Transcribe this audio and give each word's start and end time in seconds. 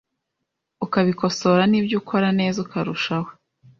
ukabikosora 0.85 1.63
n’ibyo 1.67 1.95
ukora 2.01 2.27
neza 2.39 2.57
ukarushaho. 2.65 3.29